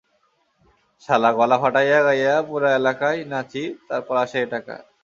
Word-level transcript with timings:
শালা, 1.03 1.29
গলা 1.37 1.57
ফাটাইয়া 1.61 1.99
গাইয়া, 2.07 2.35
পুরা 2.47 2.69
এলাকায় 2.79 3.19
নাচি, 3.31 3.63
তারপর 3.87 4.15
আসে 4.23 4.37
এই 4.43 4.47
টাকা। 4.53 4.75